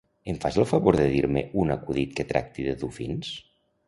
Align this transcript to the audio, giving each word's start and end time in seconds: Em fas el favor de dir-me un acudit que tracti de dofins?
Em 0.31 0.37
fas 0.43 0.55
el 0.61 0.65
favor 0.69 0.95
de 0.99 1.03
dir-me 1.11 1.43
un 1.63 1.73
acudit 1.75 2.15
que 2.21 2.25
tracti 2.31 2.65
de 2.69 2.73
dofins? 2.85 3.31